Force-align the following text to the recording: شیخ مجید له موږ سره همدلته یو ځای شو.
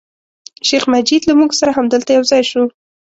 شیخ 0.67 0.83
مجید 0.93 1.21
له 1.27 1.33
موږ 1.39 1.51
سره 1.59 1.71
همدلته 1.77 2.11
یو 2.11 2.23
ځای 2.31 2.43
شو. 2.51 2.63